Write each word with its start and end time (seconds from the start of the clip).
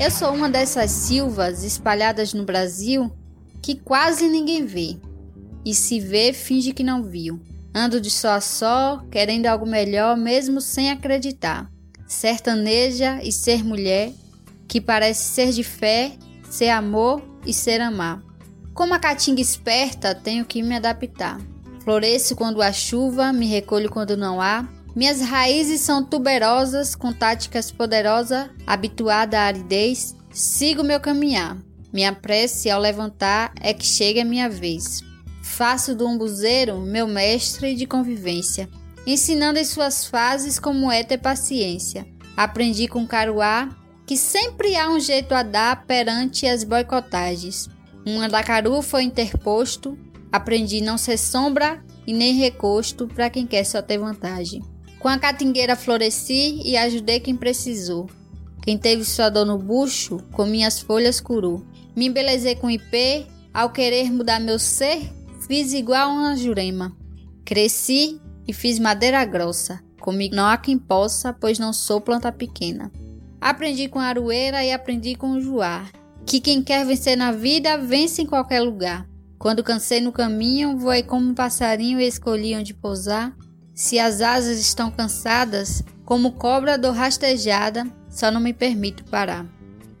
Eu 0.00 0.12
sou 0.12 0.32
uma 0.32 0.48
dessas 0.48 0.92
silvas 0.92 1.64
espalhadas 1.64 2.32
no 2.32 2.44
Brasil 2.44 3.10
que 3.60 3.74
quase 3.74 4.28
ninguém 4.28 4.64
vê. 4.64 4.96
E 5.64 5.74
se 5.74 5.98
vê, 5.98 6.32
finge 6.32 6.72
que 6.72 6.84
não 6.84 7.02
viu. 7.02 7.40
Ando 7.74 8.00
de 8.00 8.08
só 8.08 8.34
a 8.34 8.40
só, 8.40 9.04
querendo 9.10 9.46
algo 9.46 9.66
melhor, 9.66 10.16
mesmo 10.16 10.60
sem 10.60 10.92
acreditar. 10.92 11.68
Sertaneja 12.06 13.20
e 13.24 13.32
ser 13.32 13.64
mulher, 13.64 14.12
que 14.68 14.80
parece 14.80 15.32
ser 15.32 15.50
de 15.50 15.64
fé, 15.64 16.12
ser 16.48 16.68
amor 16.68 17.20
e 17.44 17.52
ser 17.52 17.80
amar. 17.80 18.22
Como 18.72 18.94
a 18.94 19.00
caatinga 19.00 19.40
esperta, 19.40 20.14
tenho 20.14 20.44
que 20.44 20.62
me 20.62 20.76
adaptar. 20.76 21.40
Floresço 21.82 22.36
quando 22.36 22.62
há 22.62 22.72
chuva, 22.72 23.32
me 23.32 23.46
recolho 23.46 23.90
quando 23.90 24.16
não 24.16 24.40
há. 24.40 24.64
Minhas 24.98 25.20
raízes 25.20 25.82
são 25.82 26.02
tuberosas, 26.02 26.96
com 26.96 27.12
táticas 27.12 27.70
poderosas, 27.70 28.50
habituada 28.66 29.38
à 29.38 29.42
aridez. 29.44 30.16
Sigo 30.32 30.82
meu 30.82 30.98
caminhar. 30.98 31.56
Minha 31.92 32.12
prece 32.12 32.68
ao 32.68 32.80
levantar 32.80 33.52
é 33.60 33.72
que 33.72 33.86
chegue 33.86 34.18
a 34.18 34.24
minha 34.24 34.50
vez. 34.50 35.02
Faço 35.40 35.94
do 35.94 36.04
umbuzeiro 36.04 36.80
meu 36.80 37.06
mestre 37.06 37.76
de 37.76 37.86
convivência, 37.86 38.68
ensinando 39.06 39.60
em 39.60 39.64
suas 39.64 40.04
fases 40.04 40.58
como 40.58 40.90
é 40.90 41.04
ter 41.04 41.18
paciência. 41.18 42.04
Aprendi 42.36 42.88
com 42.88 43.06
Caruá 43.06 43.68
que 44.04 44.16
sempre 44.16 44.74
há 44.74 44.90
um 44.90 44.98
jeito 44.98 45.32
a 45.32 45.44
dar 45.44 45.86
perante 45.86 46.44
as 46.44 46.64
boicotagens. 46.64 47.68
Um 48.04 48.20
andacaru 48.20 48.82
foi 48.82 49.04
interposto, 49.04 49.96
aprendi 50.32 50.80
não 50.80 50.98
ser 50.98 51.18
sombra 51.18 51.80
e 52.04 52.12
nem 52.12 52.34
recosto 52.34 53.06
para 53.06 53.30
quem 53.30 53.46
quer 53.46 53.62
só 53.62 53.80
ter 53.80 53.98
vantagem. 53.98 54.60
Com 54.98 55.08
a 55.08 55.18
catingueira 55.18 55.76
floresci 55.76 56.60
e 56.64 56.76
ajudei 56.76 57.20
quem 57.20 57.36
precisou. 57.36 58.08
Quem 58.62 58.76
teve 58.76 59.04
sua 59.04 59.28
dor 59.28 59.46
no 59.46 59.56
bucho, 59.56 60.18
com 60.32 60.44
minhas 60.44 60.80
folhas 60.80 61.20
curou. 61.20 61.64
Me 61.96 62.06
embelezei 62.06 62.54
com 62.54 62.70
ipê, 62.70 63.26
ao 63.54 63.70
querer 63.70 64.12
mudar 64.12 64.40
meu 64.40 64.58
ser, 64.58 65.10
fiz 65.46 65.72
igual 65.72 66.10
uma 66.10 66.36
jurema. 66.36 66.94
Cresci 67.44 68.20
e 68.46 68.52
fiz 68.52 68.78
madeira 68.78 69.24
grossa. 69.24 69.80
Comigo 70.00 70.34
não 70.34 70.46
há 70.46 70.56
quem 70.56 70.78
possa, 70.78 71.32
pois 71.32 71.58
não 71.58 71.72
sou 71.72 72.00
planta 72.00 72.30
pequena. 72.30 72.90
Aprendi 73.40 73.88
com 73.88 73.98
a 73.98 74.04
aroeira 74.04 74.64
e 74.64 74.72
aprendi 74.72 75.14
com 75.14 75.32
o 75.32 75.40
joar. 75.40 75.90
Que 76.26 76.40
quem 76.40 76.62
quer 76.62 76.84
vencer 76.84 77.16
na 77.16 77.32
vida, 77.32 77.78
vence 77.78 78.22
em 78.22 78.26
qualquer 78.26 78.60
lugar. 78.60 79.08
Quando 79.38 79.62
cansei 79.62 80.00
no 80.00 80.12
caminho, 80.12 80.76
voei 80.76 81.02
como 81.02 81.30
um 81.30 81.34
passarinho 81.34 82.00
e 82.00 82.06
escolhi 82.06 82.56
onde 82.56 82.74
pousar. 82.74 83.34
Se 83.78 83.96
as 83.96 84.20
asas 84.20 84.58
estão 84.58 84.90
cansadas, 84.90 85.84
como 86.04 86.32
cobra 86.32 86.76
dou 86.76 86.90
rastejada, 86.90 87.86
só 88.10 88.28
não 88.28 88.40
me 88.40 88.52
permito 88.52 89.04
parar. 89.04 89.46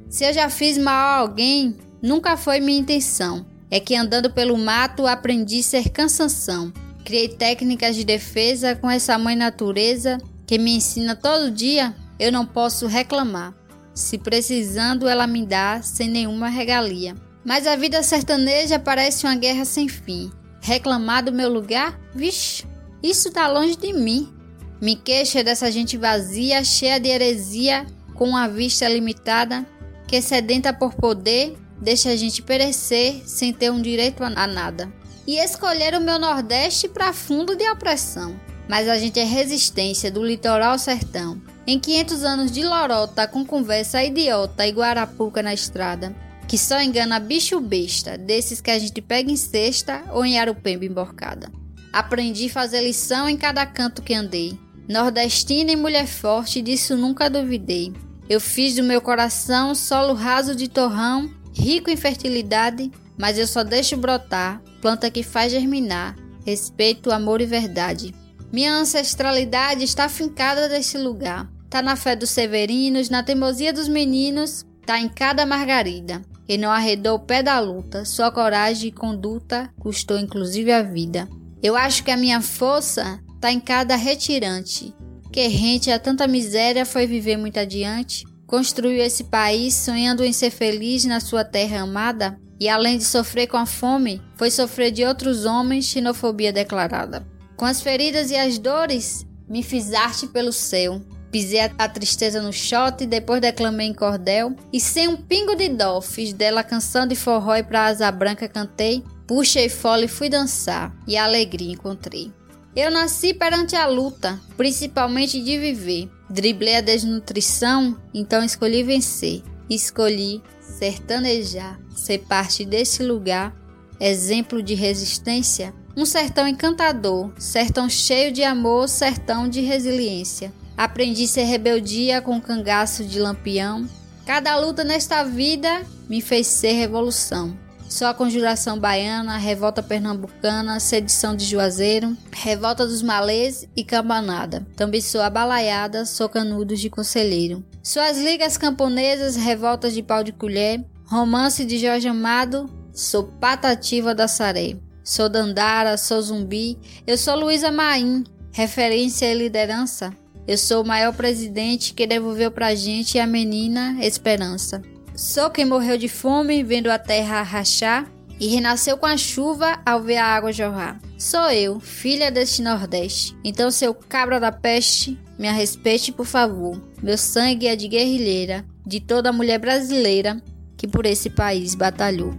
Se 0.08 0.24
eu 0.24 0.34
já 0.34 0.50
fiz 0.50 0.76
mal 0.76 1.10
a 1.10 1.18
alguém, 1.18 1.76
nunca 2.02 2.36
foi 2.36 2.58
minha 2.58 2.80
intenção. 2.80 3.46
É 3.70 3.78
que 3.78 3.94
andando 3.94 4.32
pelo 4.32 4.58
mato 4.58 5.06
aprendi 5.06 5.62
ser 5.62 5.90
cansanção. 5.90 6.72
Criei 7.04 7.28
técnicas 7.28 7.94
de 7.94 8.02
defesa 8.02 8.74
com 8.74 8.90
essa 8.90 9.16
mãe 9.16 9.36
natureza 9.36 10.18
que 10.44 10.58
me 10.58 10.74
ensina 10.74 11.14
todo 11.14 11.48
dia 11.48 11.94
eu 12.18 12.32
não 12.32 12.44
posso 12.44 12.88
reclamar. 12.88 13.54
Se 13.94 14.18
precisando, 14.18 15.08
ela 15.08 15.24
me 15.24 15.46
dá 15.46 15.82
sem 15.82 16.08
nenhuma 16.08 16.48
regalia. 16.48 17.14
Mas 17.44 17.64
a 17.64 17.76
vida 17.76 18.02
sertaneja 18.02 18.76
parece 18.76 19.24
uma 19.24 19.36
guerra 19.36 19.64
sem 19.64 19.86
fim. 19.86 20.32
Reclamar 20.60 21.22
do 21.22 21.32
meu 21.32 21.48
lugar? 21.48 21.96
Vixe, 22.12 22.66
isso 23.02 23.30
tá 23.30 23.48
longe 23.48 23.76
de 23.76 23.92
mim. 23.92 24.32
Me 24.80 24.96
queixa 24.96 25.42
dessa 25.42 25.70
gente 25.70 25.96
vazia, 25.96 26.62
cheia 26.64 26.98
de 26.98 27.08
heresia, 27.08 27.86
com 28.14 28.28
uma 28.28 28.48
vista 28.48 28.88
limitada, 28.88 29.66
que 30.06 30.20
sedenta 30.20 30.72
por 30.72 30.94
poder, 30.94 31.56
deixa 31.80 32.10
a 32.10 32.16
gente 32.16 32.42
perecer 32.42 33.22
sem 33.24 33.52
ter 33.52 33.70
um 33.70 33.80
direito 33.80 34.22
a 34.24 34.46
nada. 34.46 34.92
E 35.26 35.36
escolher 35.36 35.94
o 35.94 36.00
meu 36.00 36.18
Nordeste 36.18 36.88
para 36.88 37.12
fundo 37.12 37.54
de 37.54 37.68
opressão. 37.70 38.38
Mas 38.68 38.88
a 38.88 38.98
gente 38.98 39.18
é 39.18 39.24
resistência 39.24 40.10
do 40.10 40.24
litoral 40.24 40.72
ao 40.72 40.78
sertão. 40.78 41.40
Em 41.66 41.78
500 41.78 42.24
anos 42.24 42.50
de 42.50 42.62
lorota 42.62 43.28
com 43.28 43.44
conversa 43.44 44.02
idiota 44.02 44.66
e 44.66 44.72
guarapuca 44.72 45.42
na 45.42 45.52
estrada, 45.52 46.14
que 46.46 46.56
só 46.56 46.80
engana 46.80 47.20
bicho 47.20 47.60
besta, 47.60 48.16
desses 48.16 48.60
que 48.60 48.70
a 48.70 48.78
gente 48.78 49.02
pega 49.02 49.30
em 49.30 49.36
cesta 49.36 50.02
ou 50.12 50.24
em 50.24 50.38
arupemba 50.38 50.86
emborcada. 50.86 51.50
Aprendi 51.98 52.46
a 52.46 52.50
fazer 52.50 52.80
lição 52.80 53.28
em 53.28 53.36
cada 53.36 53.66
canto 53.66 54.02
que 54.02 54.14
andei. 54.14 54.56
Nordestina 54.88 55.72
e 55.72 55.76
mulher 55.76 56.06
forte, 56.06 56.62
disso 56.62 56.96
nunca 56.96 57.28
duvidei. 57.28 57.92
Eu 58.28 58.40
fiz 58.40 58.76
do 58.76 58.84
meu 58.84 59.00
coração 59.00 59.74
solo 59.74 60.14
raso 60.14 60.54
de 60.54 60.68
torrão, 60.68 61.28
rico 61.52 61.90
em 61.90 61.96
fertilidade, 61.96 62.88
mas 63.18 63.36
eu 63.36 63.48
só 63.48 63.64
deixo 63.64 63.96
brotar, 63.96 64.62
planta 64.80 65.10
que 65.10 65.24
faz 65.24 65.50
germinar, 65.50 66.14
respeito, 66.46 67.10
amor 67.10 67.40
e 67.40 67.46
verdade. 67.46 68.14
Minha 68.52 68.74
ancestralidade 68.74 69.82
está 69.82 70.08
fincada 70.08 70.68
nesse 70.68 70.96
lugar. 70.96 71.50
Tá 71.68 71.82
na 71.82 71.96
fé 71.96 72.14
dos 72.14 72.30
severinos, 72.30 73.10
na 73.10 73.24
teimosia 73.24 73.72
dos 73.72 73.88
meninos, 73.88 74.64
tá 74.86 75.00
em 75.00 75.08
cada 75.08 75.44
margarida. 75.44 76.22
E 76.48 76.56
não 76.56 76.70
arredou 76.70 77.16
o 77.16 77.20
pé 77.20 77.42
da 77.42 77.58
luta, 77.58 78.04
sua 78.04 78.30
coragem 78.30 78.90
e 78.90 78.92
conduta 78.92 79.68
custou 79.80 80.16
inclusive 80.16 80.70
a 80.70 80.80
vida. 80.80 81.28
Eu 81.62 81.76
acho 81.76 82.04
que 82.04 82.10
a 82.10 82.16
minha 82.16 82.40
força 82.40 83.20
tá 83.40 83.52
em 83.52 83.60
cada 83.60 83.96
retirante, 83.96 84.94
que 85.32 85.46
rente 85.46 85.90
a 85.90 85.98
tanta 85.98 86.26
miséria 86.26 86.84
foi 86.84 87.06
viver 87.06 87.36
muito 87.36 87.58
adiante, 87.58 88.24
construiu 88.46 89.02
esse 89.02 89.24
país 89.24 89.74
sonhando 89.74 90.24
em 90.24 90.32
ser 90.32 90.50
feliz 90.50 91.04
na 91.04 91.20
sua 91.20 91.44
terra 91.44 91.80
amada, 91.80 92.38
e 92.60 92.68
além 92.68 92.98
de 92.98 93.04
sofrer 93.04 93.46
com 93.46 93.56
a 93.56 93.66
fome, 93.66 94.20
foi 94.36 94.50
sofrer 94.50 94.90
de 94.90 95.04
outros 95.04 95.44
homens 95.44 95.84
xenofobia 95.84 96.52
declarada. 96.52 97.26
Com 97.56 97.64
as 97.64 97.80
feridas 97.80 98.30
e 98.30 98.36
as 98.36 98.58
dores, 98.58 99.26
me 99.48 99.62
fiz 99.62 99.92
arte 99.92 100.26
pelo 100.26 100.52
céu, 100.52 101.00
Pisei 101.30 101.60
a 101.60 101.88
tristeza 101.88 102.40
no 102.40 102.52
shot, 102.52 103.04
depois 103.04 103.40
declamei 103.40 103.88
em 103.88 103.92
cordel. 103.92 104.54
E 104.72 104.80
sem 104.80 105.08
um 105.08 105.16
pingo 105.16 105.54
de 105.54 105.68
dó, 105.68 106.00
fiz 106.00 106.32
dela 106.32 106.64
canção 106.64 107.06
de 107.06 107.14
forró 107.14 107.54
e 107.54 107.62
pra 107.62 107.86
asa 107.86 108.10
branca 108.10 108.48
cantei. 108.48 109.04
Puxei 109.28 109.68
fola 109.68 110.06
e 110.06 110.08
fui 110.08 110.30
dançar, 110.30 110.90
e 111.06 111.14
a 111.14 111.24
alegria 111.24 111.74
encontrei. 111.74 112.32
Eu 112.74 112.90
nasci 112.90 113.34
perante 113.34 113.76
a 113.76 113.86
luta, 113.86 114.40
principalmente 114.56 115.38
de 115.42 115.58
viver. 115.58 116.08
Driblei 116.30 116.76
a 116.76 116.80
desnutrição, 116.80 117.94
então 118.14 118.42
escolhi 118.42 118.82
vencer. 118.82 119.42
Escolhi 119.68 120.42
sertanejar, 120.62 121.78
ser 121.94 122.20
parte 122.20 122.64
desse 122.64 123.02
lugar, 123.02 123.54
exemplo 124.00 124.62
de 124.62 124.74
resistência. 124.74 125.74
Um 125.94 126.06
sertão 126.06 126.48
encantador, 126.48 127.30
sertão 127.38 127.86
cheio 127.86 128.32
de 128.32 128.42
amor, 128.42 128.88
sertão 128.88 129.46
de 129.46 129.60
resiliência. 129.60 130.50
Aprendi 130.74 131.28
ser 131.28 131.44
rebeldia 131.44 132.22
com 132.22 132.40
cangaço 132.40 133.04
de 133.04 133.18
lampião. 133.18 133.86
Cada 134.24 134.58
luta 134.58 134.84
nesta 134.84 135.22
vida 135.22 135.84
me 136.08 136.22
fez 136.22 136.46
ser 136.46 136.72
revolução. 136.72 137.67
Só 137.88 138.08
a 138.08 138.14
conjuração 138.14 138.78
baiana, 138.78 139.38
revolta 139.38 139.82
pernambucana, 139.82 140.78
sedição 140.78 141.34
de 141.34 141.46
Juazeiro, 141.46 142.14
revolta 142.30 142.86
dos 142.86 143.02
malês 143.02 143.66
e 143.74 143.82
cambanada. 143.82 144.66
Também 144.76 145.00
sou 145.00 145.22
abalaiada, 145.22 146.04
sou 146.04 146.28
canudos 146.28 146.80
de 146.80 146.90
conselheiro. 146.90 147.64
Suas 147.82 148.18
ligas 148.18 148.58
camponesas, 148.58 149.36
revoltas 149.36 149.94
de 149.94 150.02
pau 150.02 150.22
de 150.22 150.32
colher, 150.32 150.84
romance 151.06 151.64
de 151.64 151.78
Jorge 151.78 152.06
Amado, 152.06 152.68
sou 152.92 153.24
patativa 153.24 154.14
da 154.14 154.28
Saré. 154.28 154.76
Sou 155.02 155.26
Dandara, 155.26 155.96
sou 155.96 156.20
zumbi, 156.20 156.76
eu 157.06 157.16
sou 157.16 157.34
Luísa 157.34 157.70
Maim, 157.72 158.24
referência 158.52 159.24
e 159.24 159.34
liderança. 159.34 160.12
Eu 160.46 160.58
sou 160.58 160.82
o 160.82 160.86
maior 160.86 161.14
presidente 161.14 161.94
que 161.94 162.06
devolveu 162.06 162.50
pra 162.50 162.74
gente 162.74 163.18
a 163.18 163.26
menina 163.26 163.96
Esperança. 164.00 164.82
Sou 165.18 165.50
quem 165.50 165.64
morreu 165.64 165.98
de 165.98 166.08
fome 166.08 166.62
vendo 166.62 166.88
a 166.92 166.96
terra 166.96 167.42
rachar 167.42 168.08
e 168.38 168.46
renasceu 168.46 168.96
com 168.96 169.04
a 169.04 169.16
chuva 169.16 169.80
ao 169.84 170.00
ver 170.00 170.16
a 170.16 170.24
água 170.24 170.52
jorrar. 170.52 171.00
Sou 171.18 171.50
eu, 171.50 171.80
filha 171.80 172.30
deste 172.30 172.62
Nordeste. 172.62 173.36
Então, 173.42 173.68
seu 173.68 173.92
cabra 173.92 174.38
da 174.38 174.52
peste, 174.52 175.18
me 175.36 175.50
respeite, 175.50 176.12
por 176.12 176.24
favor. 176.24 176.80
Meu 177.02 177.18
sangue 177.18 177.66
é 177.66 177.74
de 177.74 177.88
guerrilheira, 177.88 178.64
de 178.86 179.00
toda 179.00 179.32
mulher 179.32 179.58
brasileira 179.58 180.40
que 180.76 180.86
por 180.86 181.04
esse 181.04 181.28
país 181.28 181.74
batalhou. 181.74 182.32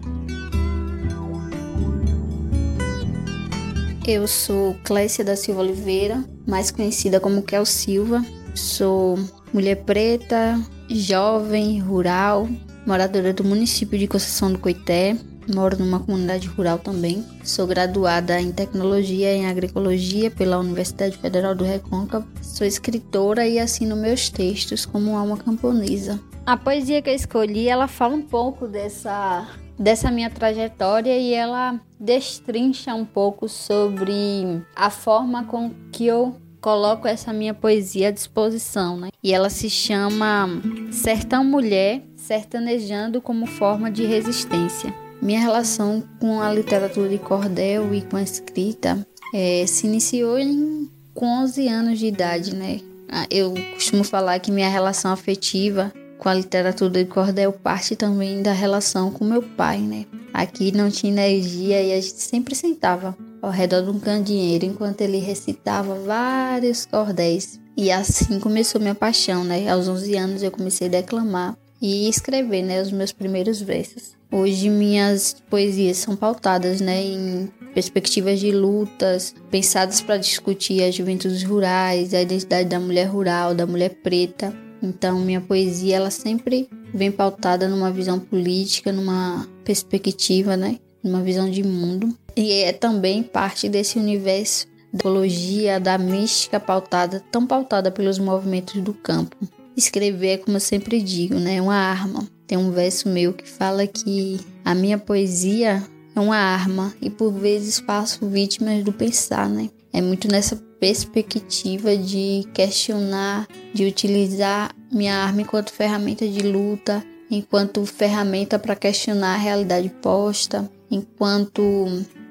Eu 4.08 4.26
sou 4.26 4.74
Clécia 4.86 5.26
da 5.26 5.36
Silva 5.36 5.60
Oliveira, 5.60 6.24
mais 6.48 6.72
conhecida 6.72 7.20
como 7.20 7.44
Kel 7.44 7.66
Silva. 7.66 8.24
Sou 8.56 9.20
mulher 9.52 9.84
preta, 9.84 10.58
jovem, 10.90 11.80
rural, 11.80 12.48
moradora 12.86 13.32
do 13.32 13.44
município 13.44 13.98
de 13.98 14.08
Conceição 14.08 14.52
do 14.52 14.60
Coité. 14.60 15.16
Moro 15.54 15.78
numa 15.80 16.00
comunidade 16.00 16.48
rural 16.48 16.78
também. 16.78 17.26
Sou 17.44 17.66
graduada 17.66 18.40
em 18.40 18.52
Tecnologia 18.52 19.34
e 19.34 19.38
em 19.38 19.48
Agroecologia 19.48 20.30
pela 20.30 20.60
Universidade 20.60 21.18
Federal 21.18 21.56
do 21.56 21.64
Recôncavo. 21.64 22.28
Sou 22.42 22.66
escritora 22.68 23.48
e 23.48 23.58
assino 23.58 23.96
meus 23.96 24.30
textos 24.30 24.86
como 24.86 25.18
alma 25.18 25.38
camponesa. 25.38 26.20
A 26.46 26.56
poesia 26.56 27.02
que 27.02 27.10
eu 27.10 27.16
escolhi, 27.16 27.68
ela 27.68 27.88
fala 27.88 28.16
um 28.16 28.22
pouco 28.22 28.68
dessa 28.68 29.48
dessa 29.80 30.12
minha 30.12 30.30
trajetória 30.30 31.18
e 31.18 31.34
ela 31.34 31.80
destrincha 31.98 32.94
um 32.94 33.06
pouco 33.06 33.48
sobre 33.48 34.62
a 34.76 34.90
forma 34.90 35.46
com 35.46 35.72
que 35.92 36.06
eu 36.06 36.36
coloco 36.62 37.08
essa 37.08 37.34
minha 37.34 37.54
poesia 37.54 38.10
à 38.10 38.12
disposição, 38.12 38.98
né? 38.98 39.10
E 39.24 39.34
ela 39.34 39.50
se 39.50 39.70
chama 39.70 40.48
Sertão 40.92 41.44
Mulher, 41.44 42.04
sertanejando 42.16 43.22
como 43.22 43.46
forma 43.46 43.90
de 43.92 44.06
resistência. 44.06 44.94
Minha 45.22 45.40
relação 45.40 46.04
com 46.20 46.42
a 46.42 46.54
literatura 46.54 47.10
de 47.10 47.18
cordel 47.18 47.94
e 47.94 48.02
com 48.02 48.16
a 48.16 48.22
escrita 48.22 49.06
é, 49.34 49.66
se 49.68 49.86
iniciou 49.86 50.40
em, 50.40 50.90
com 51.14 51.26
11 51.44 51.68
anos 51.68 52.00
de 52.00 52.08
idade, 52.08 52.56
né? 52.56 52.80
Ah, 53.12 53.26
eu 53.30 53.54
costumo 53.74 54.04
falar 54.04 54.40
que 54.40 54.52
minha 54.52 54.70
relação 54.70 55.12
afetiva 55.12 55.92
com 56.20 56.30
a 56.30 56.34
literatura 56.34 56.92
de 56.92 57.06
cordel 57.06 57.52
parte 57.52 57.96
também 57.96 58.44
da 58.44 58.52
relação 58.52 59.12
com 59.12 59.26
meu 59.26 59.42
pai, 59.42 59.80
né? 59.80 60.06
Aqui 60.34 60.72
não 60.72 60.90
tinha 60.90 61.12
energia 61.12 61.82
e 61.82 61.94
a 61.94 61.96
gente 61.96 62.22
sempre 62.22 62.54
sentava 62.54 63.18
ao 63.42 63.52
redor 63.52 63.82
de 63.82 63.90
um 63.90 64.00
candeeiro 64.00 64.66
enquanto 64.66 65.02
ele 65.02 65.18
recitava 65.18 65.96
vários 65.96 66.86
cordéis. 66.86 67.60
E 67.78 67.92
assim 67.92 68.40
começou 68.40 68.82
minha 68.82 68.96
paixão, 68.96 69.44
né? 69.44 69.70
Aos 69.70 69.88
11 69.88 70.16
anos 70.18 70.44
eu 70.44 70.52
comecei 70.52 70.88
a 70.88 70.92
declamar 70.92 71.58
e 71.82 72.10
escrever, 72.10 72.62
né, 72.62 72.82
os 72.82 72.92
meus 72.92 73.14
primeiros 73.14 73.62
versos. 73.62 74.18
Hoje 74.32 74.70
minhas 74.70 75.38
poesias 75.50 75.98
são 75.98 76.16
pautadas, 76.16 76.82
né, 76.82 77.02
em 77.02 77.50
perspectivas 77.74 78.40
de 78.40 78.52
lutas, 78.52 79.34
pensadas 79.50 80.02
para 80.02 80.18
discutir 80.18 80.84
as 80.84 80.94
juventudes 80.94 81.42
rurais, 81.44 82.14
a 82.14 82.22
identidade 82.22 82.68
da 82.68 82.80
mulher 82.80 83.06
rural, 83.06 83.56
da 83.56 83.66
mulher 83.66 83.96
preta, 84.04 84.54
então, 84.82 85.20
minha 85.20 85.42
poesia 85.42 85.98
ela 85.98 86.10
sempre 86.10 86.70
vem 86.94 87.12
pautada 87.12 87.68
numa 87.68 87.92
visão 87.92 88.20
política, 88.20 88.92
numa 88.92 89.48
perspectiva, 89.64 90.56
né? 90.56 90.80
Numa 91.04 91.22
visão 91.22 91.50
de 91.50 91.64
mundo. 91.64 92.16
E 92.36 92.52
é 92.52 92.74
também 92.74 93.24
parte 93.24 93.70
desse 93.70 93.98
universo 93.98 94.68
da 94.92 95.00
ecologia, 95.00 95.80
da 95.80 95.98
mística 95.98 96.60
pautada, 96.60 97.24
tão 97.32 97.46
pautada 97.46 97.92
pelos 97.92 98.18
movimentos 98.18 98.82
do 98.82 98.94
campo. 98.94 99.36
Escrever, 99.78 100.40
como 100.40 100.58
eu 100.58 100.62
sempre 100.62 101.02
digo, 101.02 101.36
né, 101.36 101.56
é 101.56 101.62
uma 101.62 101.76
arma. 101.76 102.28
Tem 102.48 102.58
um 102.58 102.72
verso 102.72 103.08
meu 103.08 103.32
que 103.32 103.48
fala 103.48 103.86
que 103.86 104.40
a 104.66 104.74
minha 104.74 104.98
poesia 104.98 105.84
é 106.16 106.20
uma 106.20 106.36
arma 106.36 106.94
e 107.02 107.10
por 107.10 107.32
vezes 107.32 107.80
faço 107.80 108.28
vítimas 108.28 108.84
do 108.84 108.92
pensar, 108.92 109.48
né? 109.48 109.70
É 109.94 110.02
muito 110.02 110.28
nessa 110.28 110.56
perspectiva 110.80 111.96
de 111.96 112.44
questionar, 112.54 113.48
de 113.74 113.86
utilizar 113.86 114.76
minha 114.92 115.16
arma 115.16 115.42
enquanto 115.42 115.72
ferramenta 115.72 116.28
de 116.28 116.40
luta, 116.40 117.04
enquanto 117.30 117.86
ferramenta 117.86 118.58
para 118.58 118.76
questionar 118.76 119.36
a 119.36 119.38
realidade 119.38 119.90
posta, 120.02 120.70
enquanto 120.90 121.62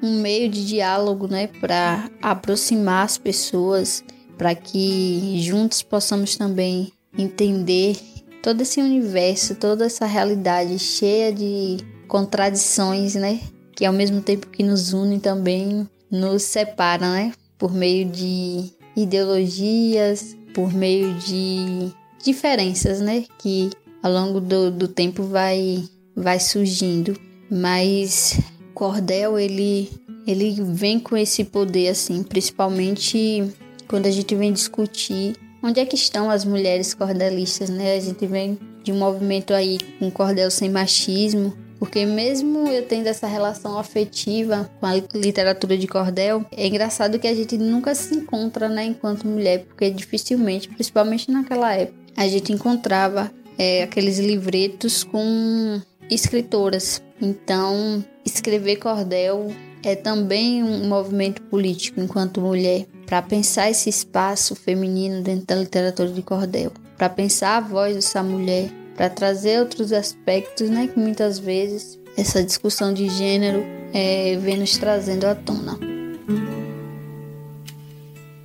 um 0.03 0.21
meio 0.21 0.49
de 0.49 0.67
diálogo, 0.67 1.27
né, 1.29 1.47
para 1.61 2.11
aproximar 2.23 3.05
as 3.05 3.19
pessoas, 3.19 4.05
para 4.37 4.55
que 4.55 5.41
juntos 5.41 5.83
possamos 5.83 6.37
também 6.37 6.93
entender 7.17 7.97
todo 8.43 8.61
esse 8.61 8.81
universo, 8.81 9.55
toda 9.55 9.87
essa 9.87 10.07
realidade 10.07 10.79
cheia 10.79 11.33
de 11.33 11.79
contradições, 12.07 13.15
né, 13.15 13.41
que 13.75 13.85
ao 13.85 13.93
mesmo 13.93 14.21
tempo 14.21 14.49
que 14.49 14.63
nos 14.63 14.93
unem 14.93 15.19
também 15.19 15.89
nos 16.11 16.43
separa, 16.43 17.11
né? 17.11 17.33
por 17.59 17.75
meio 17.75 18.07
de 18.07 18.71
ideologias, 18.97 20.37
por 20.55 20.73
meio 20.73 21.13
de 21.15 21.93
diferenças, 22.25 23.01
né? 23.01 23.25
Que 23.39 23.71
ao 24.03 24.13
longo 24.13 24.41
do, 24.41 24.71
do 24.71 24.89
tempo 24.89 25.25
vai, 25.25 25.85
vai 26.17 26.39
surgindo. 26.39 27.19
Mas 27.51 28.41
Cordel, 28.75 29.39
ele, 29.39 29.91
ele 30.27 30.57
vem 30.63 30.99
com 30.99 31.17
esse 31.17 31.45
poder, 31.45 31.89
assim, 31.89 32.23
principalmente 32.23 33.45
quando 33.89 34.07
a 34.07 34.11
gente 34.11 34.35
vem 34.35 34.53
discutir 34.53 35.35
onde 35.63 35.81
é 35.81 35.87
que 35.87 35.97
estão 35.97 36.31
as 36.31 36.45
mulheres 36.45 36.95
cordelistas, 36.95 37.69
né? 37.69 37.97
A 37.97 38.01
gente 38.01 38.27
vem 38.27 38.59
de 38.83 38.93
um 38.93 38.99
movimento 38.99 39.53
aí 39.53 39.79
com 39.99 40.11
cordel 40.11 40.51
sem 40.51 40.71
machismo, 40.71 41.57
porque 41.79 42.05
mesmo 42.05 42.69
eu 42.69 42.85
tendo 42.87 43.07
essa 43.07 43.27
relação 43.27 43.79
afetiva 43.79 44.71
com 44.81 44.87
a 44.87 44.95
literatura 45.15 45.77
de 45.77 45.87
cordel, 45.87 46.45
é 46.53 46.67
engraçado 46.67 47.19
que 47.19 47.27
a 47.27 47.35
gente 47.35 47.57
nunca 47.57 47.95
se 47.95 48.15
encontra, 48.15 48.69
né, 48.69 48.85
enquanto 48.85 49.27
mulher, 49.27 49.65
porque 49.65 49.91
dificilmente, 49.91 50.69
principalmente 50.69 51.31
naquela 51.31 51.75
época, 51.75 51.99
a 52.17 52.27
gente 52.27 52.53
encontrava 52.53 53.31
é, 53.57 53.83
aqueles 53.83 54.19
livretos 54.19 55.05
com 55.05 55.81
escritoras. 56.11 57.03
Então, 57.21 58.05
escrever 58.25 58.77
cordel 58.77 59.53
é 59.85 59.97
também 59.97 60.63
um 60.63 60.87
movimento 60.89 61.43
político 61.43 62.01
enquanto 62.01 62.41
mulher, 62.41 62.87
para 63.07 63.23
pensar 63.23 63.71
esse 63.71 63.89
espaço 63.89 64.55
feminino 64.55 65.23
dentro 65.23 65.47
da 65.47 65.57
literatura 65.57 66.11
de 66.11 66.23
cordel, 66.23 66.73
para 66.97 67.09
pensar 67.09 67.57
a 67.57 67.61
voz 67.61 67.95
dessa 67.95 68.23
mulher. 68.23 68.71
Para 68.97 69.09
trazer 69.09 69.61
outros 69.61 69.93
aspectos, 69.93 70.69
né, 70.69 70.89
que 70.89 70.99
muitas 70.99 71.39
vezes 71.39 72.01
essa 72.17 72.43
discussão 72.43 72.93
de 72.93 73.09
gênero 73.09 73.65
é, 73.95 74.37
vem 74.39 74.57
nos 74.57 74.77
trazendo 74.77 75.25
à 75.25 75.37
tona. 75.37 75.79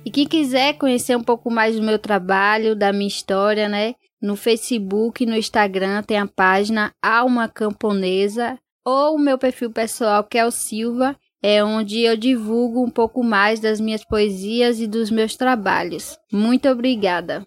E 0.04 0.10
quem 0.12 0.28
quiser 0.28 0.74
conhecer 0.74 1.16
um 1.16 1.22
pouco 1.24 1.50
mais 1.50 1.74
do 1.74 1.82
meu 1.82 1.98
trabalho, 1.98 2.76
da 2.76 2.92
minha 2.92 3.08
história, 3.08 3.68
né, 3.68 3.96
no 4.22 4.36
Facebook, 4.36 5.26
no 5.26 5.36
Instagram 5.36 6.04
tem 6.04 6.18
a 6.18 6.26
página 6.26 6.92
Alma 7.02 7.48
Camponesa 7.48 8.56
ou 8.84 9.16
o 9.16 9.18
meu 9.18 9.38
perfil 9.38 9.70
pessoal 9.70 10.22
que 10.24 10.38
é 10.38 10.44
o 10.44 10.50
Silva, 10.50 11.16
é 11.42 11.62
onde 11.62 12.00
eu 12.00 12.16
divulgo 12.16 12.82
um 12.82 12.90
pouco 12.90 13.22
mais 13.22 13.60
das 13.60 13.80
minhas 13.80 14.04
poesias 14.04 14.80
e 14.80 14.86
dos 14.86 15.10
meus 15.10 15.36
trabalhos. 15.36 16.18
Muito 16.32 16.68
obrigada. 16.68 17.46